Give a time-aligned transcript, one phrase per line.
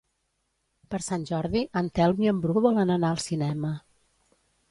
[0.93, 3.75] Per Sant Jordi en Telm i en Bru volen anar al cinema.